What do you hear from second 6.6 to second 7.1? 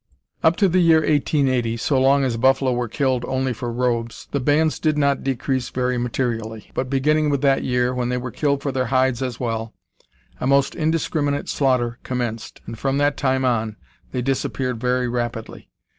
but